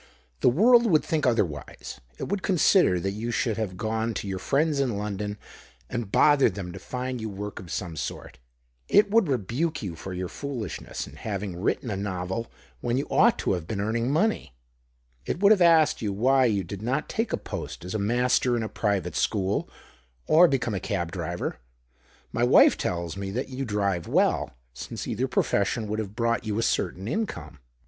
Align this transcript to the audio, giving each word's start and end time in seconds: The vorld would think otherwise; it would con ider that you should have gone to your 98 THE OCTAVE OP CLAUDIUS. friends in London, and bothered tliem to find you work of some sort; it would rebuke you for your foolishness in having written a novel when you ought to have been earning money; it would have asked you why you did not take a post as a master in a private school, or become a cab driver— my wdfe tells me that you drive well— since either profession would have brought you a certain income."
The 0.39 0.49
vorld 0.49 0.87
would 0.87 1.03
think 1.03 1.27
otherwise; 1.27 2.01
it 2.17 2.27
would 2.27 2.41
con 2.41 2.57
ider 2.75 2.99
that 2.99 3.11
you 3.11 3.29
should 3.29 3.57
have 3.57 3.77
gone 3.77 4.15
to 4.15 4.27
your 4.27 4.39
98 4.39 4.39
THE 4.39 4.39
OCTAVE 4.39 4.39
OP 4.39 4.49
CLAUDIUS. 4.49 4.49
friends 4.49 4.79
in 4.89 4.97
London, 4.97 5.37
and 5.91 6.11
bothered 6.11 6.55
tliem 6.55 6.73
to 6.73 6.79
find 6.79 7.21
you 7.21 7.29
work 7.29 7.59
of 7.59 7.71
some 7.71 7.95
sort; 7.95 8.39
it 8.87 9.11
would 9.11 9.27
rebuke 9.27 9.83
you 9.83 9.95
for 9.95 10.11
your 10.11 10.27
foolishness 10.27 11.05
in 11.05 11.17
having 11.17 11.55
written 11.55 11.91
a 11.91 11.95
novel 11.95 12.51
when 12.79 12.97
you 12.97 13.05
ought 13.11 13.37
to 13.37 13.51
have 13.53 13.67
been 13.67 13.79
earning 13.79 14.09
money; 14.09 14.55
it 15.27 15.39
would 15.39 15.51
have 15.51 15.61
asked 15.61 16.01
you 16.01 16.11
why 16.11 16.45
you 16.45 16.63
did 16.63 16.81
not 16.81 17.07
take 17.07 17.31
a 17.31 17.37
post 17.37 17.85
as 17.85 17.93
a 17.93 17.99
master 17.99 18.57
in 18.57 18.63
a 18.63 18.67
private 18.67 19.15
school, 19.15 19.69
or 20.25 20.47
become 20.47 20.73
a 20.73 20.79
cab 20.79 21.11
driver— 21.11 21.57
my 22.31 22.41
wdfe 22.41 22.75
tells 22.75 23.15
me 23.15 23.29
that 23.29 23.49
you 23.49 23.63
drive 23.65 24.07
well— 24.07 24.55
since 24.73 25.05
either 25.07 25.27
profession 25.27 25.87
would 25.87 25.99
have 25.99 26.15
brought 26.15 26.43
you 26.43 26.57
a 26.57 26.63
certain 26.63 27.07
income." 27.07 27.59